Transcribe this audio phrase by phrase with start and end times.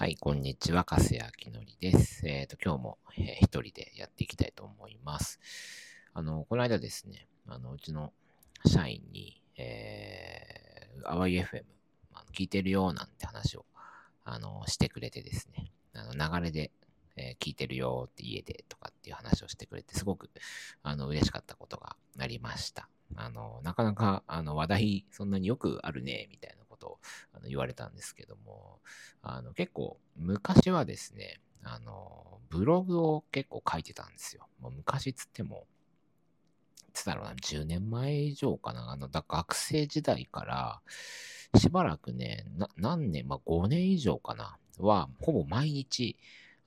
[0.00, 0.84] はい、こんにちは。
[0.84, 2.26] かすやきのりです。
[2.26, 5.38] えっ、ー、と、今日も、えー、一人でやっていきたいと思います。
[6.14, 8.14] あの、この間ですね、あの、うちの
[8.64, 11.64] 社員に、えー、淡い FM、
[12.14, 13.66] あの聞いてるよなんて話を、
[14.24, 16.70] あの、してくれてですね、あの、流れで、
[17.16, 20.30] えー、聞いてるよって家でとかっていう話をしてくれて、すごく、
[20.82, 22.88] あの、嬉しかったことがありました。
[23.16, 26.98] あの、なかなか、あの、話題、そんなによくあるね、みたいなこと
[27.29, 28.80] あの言われたんですけども、
[29.22, 34.48] あの結構昔はですね、あの、ブログを結構書いてたんですよ。
[34.60, 35.66] もう昔つっても、
[36.92, 38.90] つったろうな、10年前以上かな。
[38.90, 40.80] あの、だ学生時代から、
[41.58, 42.44] しばらくね、
[42.76, 46.16] 何年、まあ5年以上かな、は、ほぼ毎日、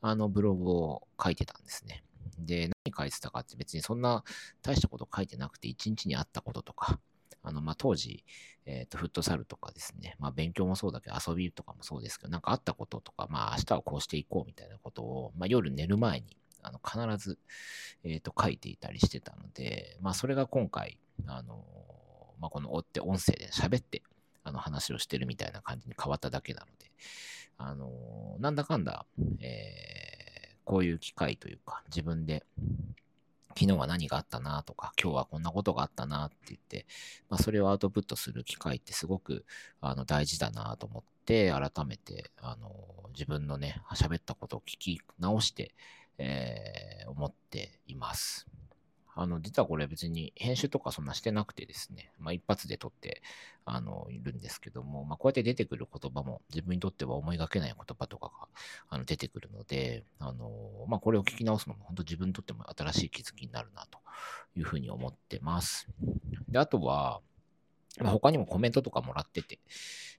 [0.01, 2.03] あの、ブログを書いてたんですね。
[2.37, 4.23] で、何書いてたかって別にそんな
[4.61, 6.99] 大したこと書いてなくて、一日にあったこととか、
[7.43, 8.23] あの、まあ、当時、
[8.65, 17.37] えっ、ー、と、フットサルとかですね、まあ、勉強もそうだけど、遊びとかもそうですけど、なんかあったこととか、まあ、明日はこうしていこうみたいなことを、まあ、夜寝る前に、あの、必ず、
[18.03, 21.63] えっ、ー、と、書いていたりしてたので、まあ、それが今回、あの、
[22.39, 24.01] まあ、この追って音声で喋って、
[24.43, 26.91] あの、話をしてるみたいな感じに変わっただけなので、
[27.57, 29.05] あの、なんだかんだ、
[29.39, 32.43] えー、こういう機会というか、自分で、
[33.57, 36.85] 昨日は何があったなとか、今日はこんなことがあったなって言って、
[37.29, 39.45] まあ、それをアウトプットする機会ってすごく
[39.81, 42.71] あの大事だなと思って、改めてあの
[43.13, 45.73] 自分のね、喋ったことを聞き直して、
[46.17, 48.47] えー、思っています。
[49.15, 53.21] あの、実はこれ別に編集とかそんなしてなくてですね、まあ一発で撮って、
[53.65, 58.47] あの、いるんですけども、まあこうやって出てくる言葉も自分にとっては思いがけない言葉とかが
[58.89, 60.51] あの出てくるので、あの、
[60.87, 63.99] まあこれを聞き直すのも本当自分にとっても新しい気づきになるなと
[64.55, 65.87] いうふうに思ってます。
[66.49, 67.21] で、あとは、
[67.99, 69.59] まあ、他にもコメントとかもらってて、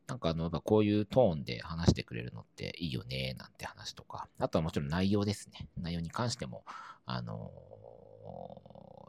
[0.06, 5.66] なんかあの、こういうトーンで話してくれるのっていいよね、なんて話とか、あとはもちろん内容ですね。
[5.80, 6.64] 内容に関しても、
[7.06, 7.50] あの、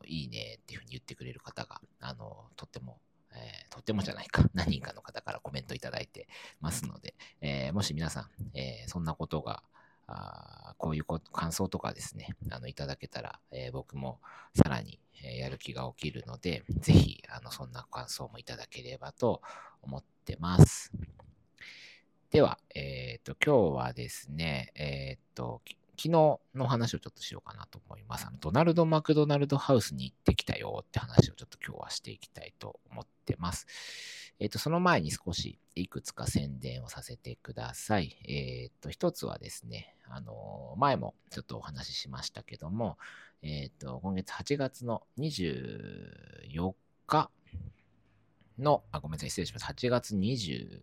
[0.07, 2.99] いいねっていうふうに言ってくれる方が、あの、とっても、
[3.33, 6.27] えー、とってもじゃないか、 何人かの方からコメントいただいて
[6.59, 9.63] ますので、えー、もし皆さん、えー、そんなことが、
[10.07, 14.21] あこういう感想とかですね、あの、いただけたら、え僕も
[14.53, 19.41] さらに、えやる気が起きるので、ぜひ、あの、そんな感想もいただければと
[19.81, 20.91] 思ってます。
[22.29, 25.61] では、えっ、と、今日はですね、えっ、と、
[25.97, 28.25] 昨日の話をちょっとしようかなと思います。
[28.27, 33.67] あのドナルド・マクドナルド・ハウスに行ってきたよって話をちょっと今日はしていきたいと思ってます。
[34.39, 38.17] えっ、ー、と、その前に少しいくつか宣伝をさせてください。
[38.27, 42.97] えっ、ー、と、一つはですね、あの、前もちょっとお話ししましたけども、
[43.41, 46.73] えっ、ー、と、今月8月の24
[47.07, 47.31] 日
[48.59, 49.65] の、あ、ごめんなさい、失礼します。
[49.65, 50.81] 8月20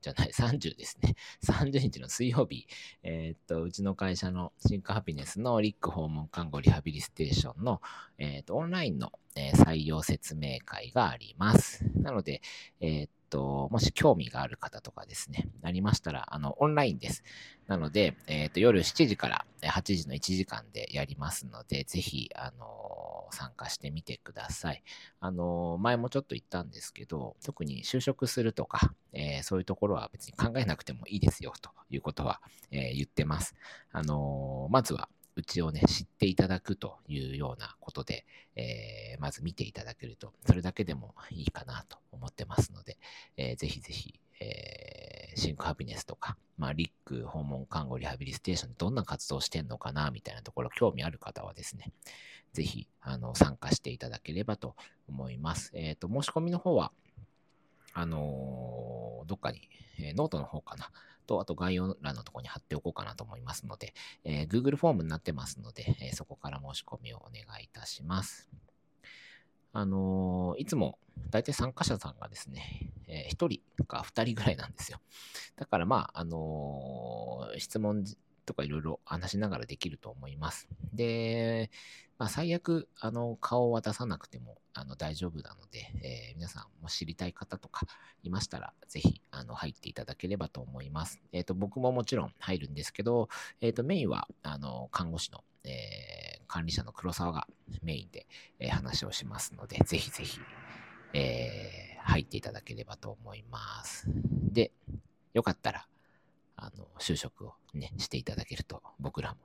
[0.00, 1.14] じゃない、 30ですね。
[1.44, 2.66] 30日の水曜日、
[3.02, 7.80] えー、っと、うちの会社のシンクハピネスのリック訪問看護リハビリステーションの、
[8.18, 11.84] えー、っと、オンラインの、えー、採用説明会があります。
[11.96, 12.42] なので、
[12.80, 17.22] えっと、もし興味がある方とかですね、ありましたら、あの、オンラインです。
[17.66, 24.82] なので、えっと、夜7時から8時の1時間でやりますので、ぜひ、あの、参加してみてください。
[25.20, 33.54] あの、前もちょっと言ったんですけど、特に就職するとか、えー、そういうところは別に考えなくてもいいですよ、ということは、えー、言ってます。
[33.92, 35.08] あの、まずは、
[35.40, 42.98] うちをね、知っていただくというようなことで、えー、まず見ていただけると、それだけでもいいかなと思ってますので、
[43.38, 51.90] えー、ぜひぜひ、えー、シンクハピネスとか、まあ、リック訪問看護リハビリステーションでどんな活動してんのかな、みたいなところ、興味ある方はですね、
[52.52, 54.76] ぜひ、あの、参加していただければと
[55.08, 55.70] 思います。
[55.74, 56.92] えっ、ー、と、申し込みの方は、
[57.94, 59.68] あのー、どっかに、
[59.98, 60.90] えー、ノートの方かな、
[61.30, 68.50] と、あと概要欄のところに貼っておこうかなと思いますので、えー、Google フォームになってますので、えー、そこから申し込みをお願いいたします。
[69.72, 70.98] あのー、いつも
[71.30, 74.98] 大体参加者さんがですね、えー、1人か2人ぐらいなんですよ。
[75.54, 78.04] だからまあ、あのー、質問
[78.50, 80.68] とかいろいろ話しながらできると思います。
[80.92, 81.70] で、
[82.18, 87.86] まあ、最悪、あの、顔は出さなくても、あの、大丈夫なので、えー、皆さんも知りたい方とか
[88.24, 91.20] いましたら、ぜひ、あの、入っていただければと思います。
[91.32, 93.28] えっ、ー、と、僕ももちろん入るんですけど、
[93.60, 97.46] えっ、ー、と、メインは、あの、看護師の、え管理者の黒沢が
[97.82, 98.26] メインで、
[98.58, 100.40] え話をしますので、ぜひぜひ、
[101.14, 104.06] え入っていただければと思います。
[104.52, 104.72] で、
[105.32, 105.86] よかったら、
[106.56, 109.36] あの、就職をね、していただけると、僕らも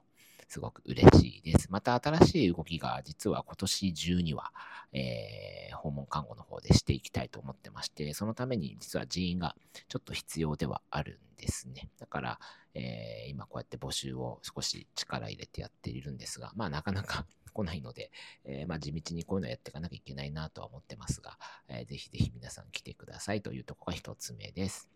[0.48, 1.68] すごく嬉しいです。
[1.72, 4.52] また新しい動きが実は今年中には、
[4.94, 9.56] えー、訪問看護の方でしていきたいと思ってまして、そのために実は人員が
[9.88, 11.90] ちょっと必要ではあるんですね。
[12.00, 12.40] だから、
[12.74, 18.12] えー、今こうやって募集を少し力入れてやっているんですが、まあなかなか 来ないので、
[18.44, 21.38] えー、まあ地道にこういうのやっていかなきゃいけないなとは思ってますが、
[21.68, 24.95] えー、ぜひぜひ皆さん来てくださいというとこが一つ目です。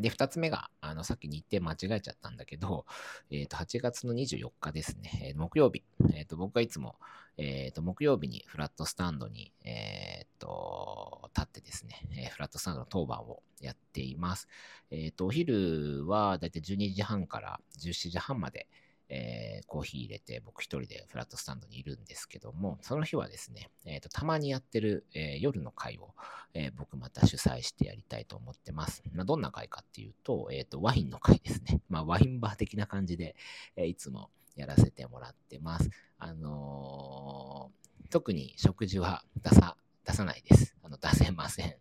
[0.00, 2.86] で、二つ目が、あの、さっき日程間違えちゃったんだけど、
[3.30, 5.82] えっ、ー、と、8月の24日ですね、えー、木曜日。
[6.14, 6.96] えっ、ー、と、僕はいつも、
[7.36, 14.48] えっ、と、木曜日にフラットスタンドに、えっ、と、立ってですね、えフラットスタンドの当番をやっています。
[14.90, 18.68] えっ、と、お昼はだいたい12時半から17時半まで、
[19.10, 26.14] えー、コーヒー入れて僕一人でフラットスタンドにいるんですけども、その日はですね、えーと、たまにやってる、えー、夜の会を、
[26.54, 29.02] え、僕また主催してやりたいと思ってます。
[29.12, 31.80] まあ、どんな会かっていうと、えっ、と、ワインの会ですね。
[31.88, 33.36] まあ、ワインバー的な感じで、
[33.76, 35.88] えいつもやらせてもらってます。
[36.18, 37.70] あの
[38.10, 40.74] 特に食事は出さ、出さないです。
[40.82, 41.76] あの出せません。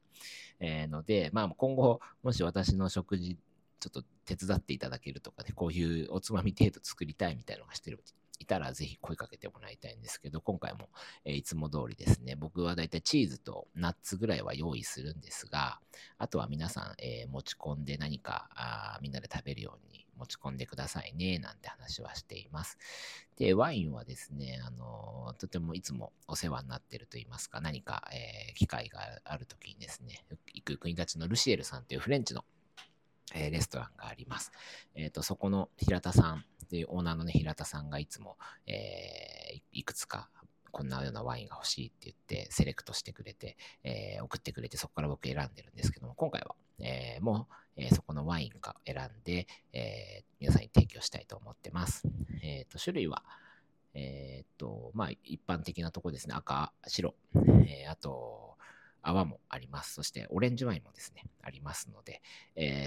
[0.59, 3.37] えー、ので、まあ、今後、もし私の食事
[3.79, 8.03] ちょっと手伝っていただけるとかね、こういうおつまみ程度作りたいみたいなのがしてる、
[8.39, 10.89] いたらぜひ声かけてもらいたいんですけど、今回も、
[11.25, 15.79] え、いつも通りですね、僕はだいたいチーズとナッツぐらいは用意するんですが、
[16.17, 22.77] あとは皆さん、えー、持ち込んで何かあみんなで食べるように持ち込んでくださいね、なんて話はしています。
[23.37, 32.43] で、ワインはですね、あのとてもいつもお世話になってると言いますか、何か、えー、機会があるときにですね、行く国立のルシエルさんというフレンチの
[33.33, 34.51] え、レストランがあります。
[34.95, 40.29] えっ、と、そこの平田さんっていうオーナーのね、平田さんがいつも、え、いくつか
[40.77, 42.15] こんなようなワインが欲しいって言っ
[42.45, 52.03] てセレクトしてくれて、えー、送ってくれてそこから僕選んでるんですけども、今回は、えー、もう、えー、そこのワインか選んで、え皆さんに提供したいと思ってます。
[52.43, 53.23] えっ、と、種類は、
[53.95, 56.35] えっ、と、まあ、一般的なとこですね。
[56.35, 57.15] 赤、白、
[57.67, 58.56] えあと、
[59.07, 59.93] 泡もあります。
[59.93, 62.21] そしてオレンジワインもですね、ありますので、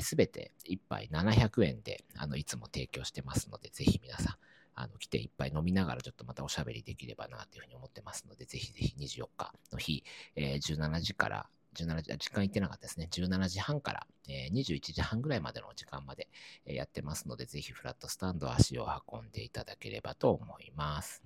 [0.02, 4.36] す、え、べ、て1杯700円で、あの、いつも提供してますので、ぜひ皆さん、
[4.74, 10.04] あの、来ていっぱい飲みながらちょっとまたおしゃべりできればなというふうに思ってますので、ぜひぜひ24日の日、
[10.36, 13.08] えー、17時から17時、時間行ってなかったですね。
[13.10, 16.28] 17時半から、えー、21時半ぐらいまでの時間まで、
[16.66, 21.22] え、やってますので、ぜひフラットスタンド足を運んでいただければと思います。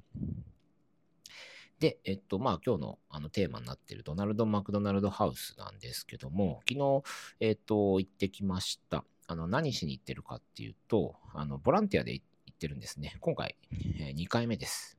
[1.85, 7.03] で、えっと、まあ、今日のあのテーマになっているドナルド・マクドナルド・ハウスなんですけども、昨日、
[7.41, 9.05] えっと、行ってきました。
[9.27, 13.19] あの、何しに行ってるかっていうと、あの、ボランティアで行ってるんですね。
[13.21, 13.57] 今回、
[14.01, 14.99] えー、2回目です。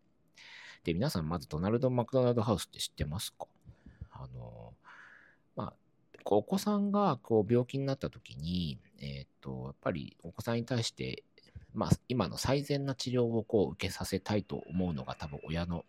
[0.83, 3.47] で、皆さん、まずドナルド・マクドナルド・ハウスって知ってますか？
[4.11, 4.75] あの、
[5.55, 5.73] まあ、
[6.25, 11.23] お子さんがこう病気になった時に、えっ、と、やっぱりお子さんに対して
[11.75, 15.85] まあ、今の最善な治療をこう受けさせたいと思うのが多分親の、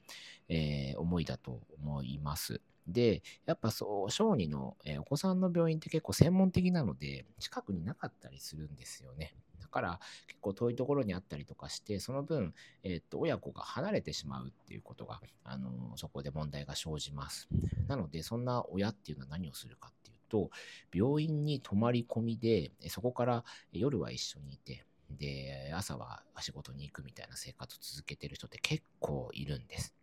[0.48, 2.60] えー、思いだと思います。
[2.86, 9.34] で、やっぱそう、小児の、えー、お子さんの病院って結構専門的なので、近くになかったりするんですよね。
[9.60, 17.48] だから結構遠いところにあったりとかして、その分、えー、っと、親子が離れてしまうっていうことが、あのー、そこで問題が生じます。
[17.88, 20.50] なので、そんな親っていうのは何をするかっていうと、
[20.94, 29.94] 病院に泊まり込みで、そこから夜は一緒にいて、で、朝は仕事に行くみたいな生活を続けてる人って結構いるんです。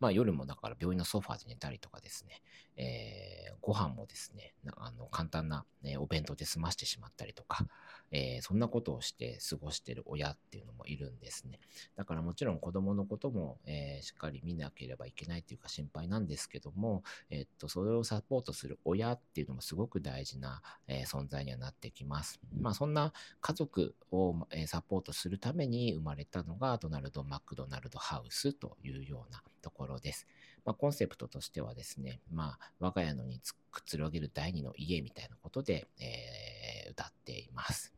[0.00, 2.42] まあ夜もだから病院のソファーで寝たりとかですね、
[2.76, 7.66] えー、ご飯もですね、あの簡単な、ね、お弁当で済ましてしまったりとか、
[8.10, 11.58] えー、そんなことをして過ごしてる親っていうのもいるんですね。
[11.96, 22.40] だからもちろん子供のことも、えー、しっかり見なければいけないというか心配なんですけども、えっと、それをサポートする親っていうのもすごく大事な、え存在にはなってきます。
[22.60, 30.28] まあそんな家族を、えサポートするために生まれたのがドナルド・マクドナルド・ハウスというようなところです。
[30.64, 33.40] まあ、コンセプトとしてはですね、まあ、我が家のに
[33.72, 37.92] くつろげる第二の家みたいなことで、えー、歌っています。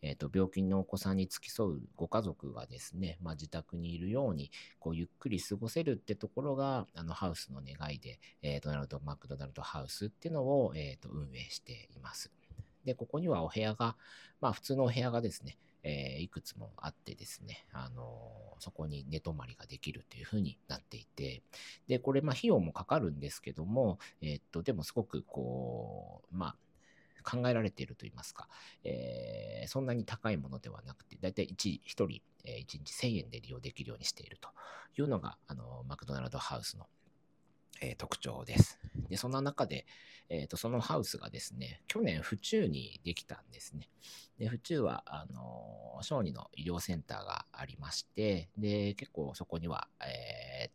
[0.00, 12.30] えっ、と、病気のお子さんに付き添うご家族がですね、まあ、自宅にいるように、こう、ゆっくり過ごせるってところが、あの、ハウスの願いで、えー、ドナルド・マクドナルド・ハウスっていうのを、えっ、ー、と、運営しています。
[12.84, 13.96] で、ここにはお部屋が、
[14.40, 15.58] まあ、普通のお部屋がですね、
[15.88, 21.42] えー、いくつもあってですね、あのー、そこに寝泊まりができるというふうになっていて、
[21.86, 26.56] で、これ、まあ、費用もかかるんですけども、えー、っと、でもすごくこう、まあ、
[27.22, 28.48] 考えられていると言いますか、
[28.82, 34.48] えー、そんなに高いものではなくて、だいたい 1, 1人、えー、1日1000円で利用できるようにしていると
[35.00, 36.88] いうのが、あの、マクドナルドハウスの
[37.80, 38.78] えー、特徴です。
[39.08, 39.86] で、そんな中で、
[40.28, 43.88] えっ、ー、と、そのハウスがですね、去年府中にできたんですね。
[44.38, 50.70] で、府中は、あのー、小児の医療センターがありまして、で、結構そこには、えー、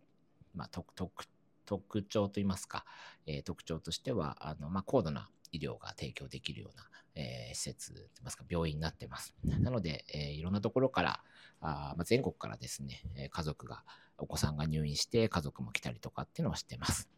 [0.55, 1.25] まあ、特、特、
[1.65, 2.85] 特徴といいますか、
[3.25, 9.33] えー、特徴としては、あの、まあ、高度な医療が提供できるような、え、施設といいますか病院になってます。
[9.43, 11.23] なので、え、いろんなところから
[11.61, 13.83] あ、ま、全国からですね、え家族が
[14.17, 17.09] お子さんが入院して家族も来たりとかっていうのをしてます。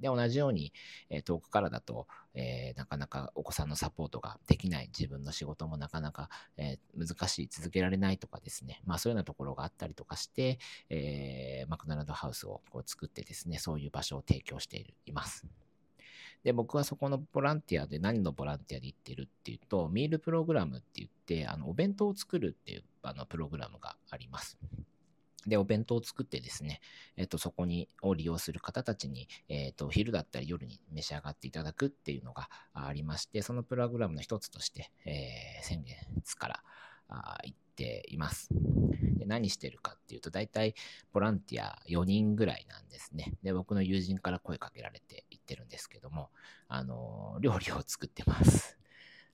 [0.00, 0.72] で、同じように、
[1.10, 10.58] え、遠くからだと、えー、なかなかお子さんのサポートができない、自分の仕事もなかなか、えー、難しい、続けられないとかですね、まあそういうようなところがあったりとかして、
[10.90, 15.46] えーマクドナルドハウスをこう作ってですね、そういう場所を提供しています。
[16.44, 24.58] で、僕はそこのボランティアで何のボランティアで行ってるっていうと、ミールプログラムって言って、あの、お弁当を作るっていうあのプログラムがあります。
[25.46, 26.80] で、お弁当を作ってですね、
[27.16, 36.62] えっ、と、そこに、を利用する方たちに、えっ、と、昼だったり夜に召し上がっていただくっていうのがありまして、そのプログラムの一つとして、えー、先月から
[37.08, 38.50] あ行っています。
[39.18, 40.74] で何してるかっていうと、大体
[41.12, 43.34] ボランティア4人ぐらいなんですね。
[43.42, 46.30] で、僕の友人から声かけられて行ってるんですけども、
[46.68, 48.78] あの、料理を作ってます。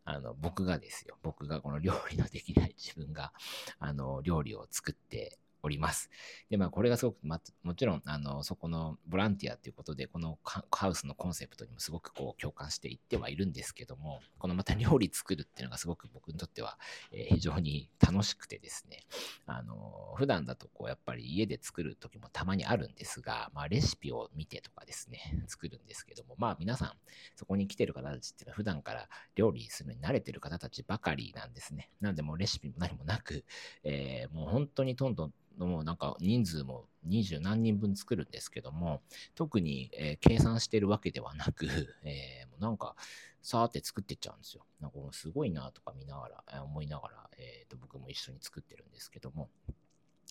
[0.05, 1.17] あの、僕がですよ。
[1.23, 3.33] 僕がこの料理のできない自分が、
[3.79, 6.11] あの、料理を作っております。
[6.51, 16.79] で、まあ、これがすごく、ま、もちろん、あの、そこのボランティアということで、このハウスのコンセプトにもすごくこう共感していってはいるんですけども、このまた料理作るっていうのがすごく僕にとっては、
[17.13, 19.01] え、非常に楽しくてですね、
[19.47, 26.93] あの、普段だとこう、やっぱり家で作る時もたまにあるんですが、まあ、レシピを見てとかですね、作るんですけども、まあ、皆さん、
[27.37, 31.91] そこに来てる方たちっていうのは普段から料理するのに慣れてる方たちばかりなんですね。
[32.01, 33.45] なんでもレシピも何もなく、
[33.85, 35.35] えー、もう本当にどんどん
[35.67, 39.03] のなんか人数も二十何人分作るんですけども、
[39.35, 41.67] 特に、えー、計算してるわけではなく、
[42.05, 42.97] えー、なんか、
[43.43, 44.67] さーって作ってっちゃうんですよ。
[44.81, 49.49] なんかすごいなとか見ながら、えー、思いながら、えーと、僕も一緒に作ってるんですけども、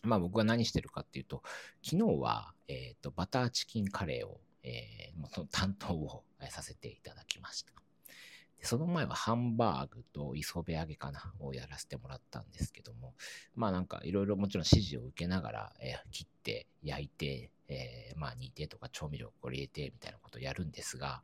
[0.03, 1.43] まあ僕は何してるかっていうと、
[1.83, 7.73] 昨日は、えーと、バターチキンカレーを、えー、担当をさせていただきました。
[8.61, 13.13] その前はハンバーグと磯辺揚げかなをやらせてもらったんですけども、
[13.55, 21.21] まあなんかいろいろもちろん指示を受けながら、えー、切って焼いて、えー、まあ煮てとか調味料これ入れてみたいなことをやるんですが、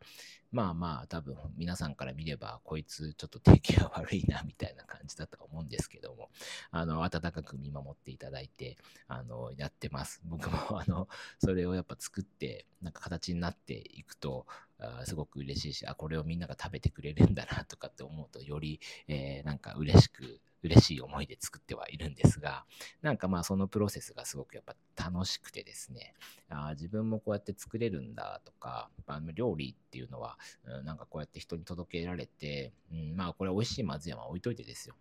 [0.52, 6.30] まあまあ多分皆さんから見ればこいつちょっと定期が悪いなみたいな感じだと思うんですけども、
[6.72, 10.22] あの、温かく見守っていただいて、あの、やってます。
[10.25, 11.08] 僕もあの、
[11.40, 14.46] それをやっぱ作って、なんか形になっていくと、
[14.84, 22.66] あすごく嬉しいし、あ、これをみんなが食べてくれるんだなとかって思うと、より、えー、なんか嬉しく嬉しい思いで作ってはいるんですが、
[23.02, 24.63] なんかまあそのプロセスがすごくやっ
[24.96, 26.13] ぱ楽しくてですね、
[26.50, 34.96] あ自分もこうやって作れるんだとか、あの料理っていうのは、うん、なんかこうやって人に届けられて、うん、まあこれ美味しいまずいは置いといてですよ。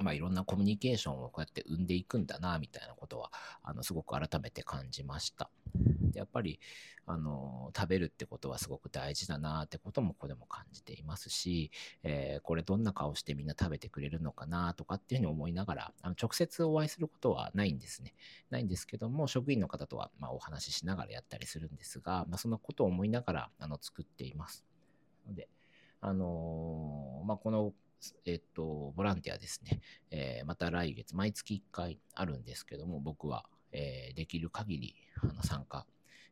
[0.00, 5.50] まあ、いろんなコミュニケーションをこうやって生んでいくんだな、みたいなことは、あの、すごく改めて感じました。
[6.18, 6.58] でやっぱり、
[7.06, 11.70] あの、食べるってことはすごく大事だなってこともここでも感じていますし、
[12.02, 18.14] えー、これどんな顔してみんな食べてくれるのかなとかっていうふうに思いながら、あの直接お会いすることはないんですね。
[18.50, 24.64] ないんですけども、職員の方とはまお話ししながらやったりするんですが、まあ、そのことを思いながらあの作っています。
[25.26, 25.48] ので、
[26.00, 27.72] あのー、まあ、この
[28.24, 29.80] えっと、ボランティアですね、
[30.12, 35.84] えー、また来月、毎月1回あるんですけども、僕は、えー、できる限りあの参加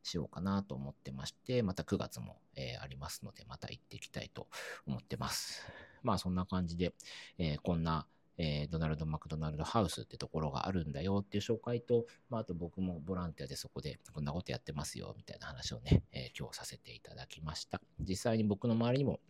[0.07, 4.49] しようかなと思ってまして、また9月も、えー、ありますので、また行っていきたいと
[4.87, 5.63] 思ってます。
[6.03, 6.95] まあそんな感じで、
[7.39, 8.07] えこんな、
[8.39, 17.81] えドナルド・マクドナルド・ハウスってところがあるんだよっていう紹介と、まあ、あと僕もボランティアでそこでこんなことやってますよみたいな話をね、え今日させていただきました。
[17.99, 19.21] 実際に僕の周りにも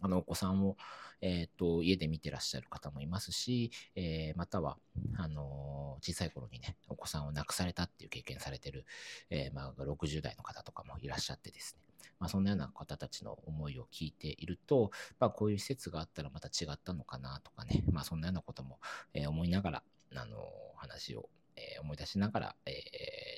[0.00, 0.76] あの、お子さんを、
[1.20, 4.76] え、ー、と、家で見てらっしゃる方もいますし、えー、または、
[5.16, 8.84] あのー、小さい頃にね、お子さんを亡くされたっていう経験されてる、
[9.30, 18.78] えまあ、60代の方とかもいらっしゃってですね、まあ、そんなような方たちの思いを聞いていると、まあ、こういう施設があったらまた違ったのかなとかね、まあ、そんなようなことも、
[19.14, 19.82] え思いながら、
[20.14, 20.36] あの
[20.76, 22.72] 話を、え思い出しながら、え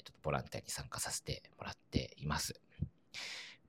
[0.05, 2.61] ちょっとボランティアに参加させてもらっています。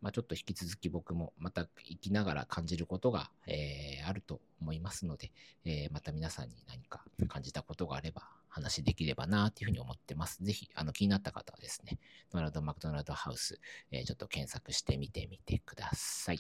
[0.02, 5.32] まあ、ちょっと引き続き僕もまた生きながら感じることが、えー、あると思いますので、
[5.66, 10.44] えー、また皆さんに何か感じたことがあれば話できればなというふうに思ってます。
[10.44, 12.00] ぜひ、あの気になった方はですね、
[12.32, 13.60] ドナルド・マクドナルド・ハウス、
[13.92, 16.40] えー、ちょっと検索してみてみてください。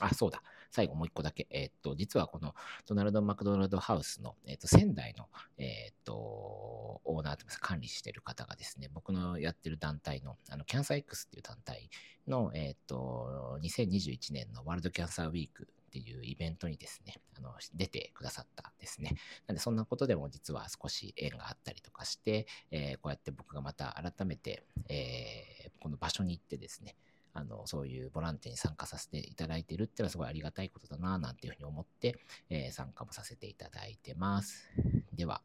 [0.00, 0.42] あ、そうだ。
[0.70, 1.46] 最後もう一個だけ。
[1.50, 2.54] えっ、と、実はこの
[2.86, 11.90] ドナルド・マクドナルド・ハウスの、えっ、と、仙台の、えっ、と、オーナーといますか、管理してる方がですね、僕のやってる団体の、あの、キャンサー X っていう団体
[12.26, 19.14] の、えっ、と、2021年のワールドキャンサーウィークっていうイベントにですね、あの、出てくださったんですね。
[19.46, 26.96] なんで、そんなことでも実は少し縁があったりとかして、えー、こうやって僕がまた改めて、えー、この場所に行ってですね、
[27.36, 34.68] あの、そういうボランティアに参加させていただいてるっていうのはすごいありがたいことだな、なんていうふうに思って、えー、参加もさせていただいてます。
[35.12, 35.42] では、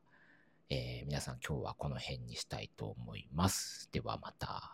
[0.70, 3.90] えー、皆さん今日はこの辺にしたいと思います。
[3.92, 4.72] ではまた。